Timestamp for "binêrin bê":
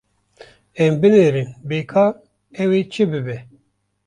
1.01-1.77